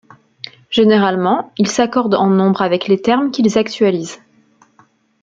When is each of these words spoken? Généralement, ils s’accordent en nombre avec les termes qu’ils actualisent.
Généralement, 0.71 1.51
ils 1.59 1.67
s’accordent 1.67 2.15
en 2.15 2.25
nombre 2.25 2.63
avec 2.63 2.87
les 2.87 2.99
termes 2.99 3.29
qu’ils 3.29 3.59
actualisent. 3.59 4.19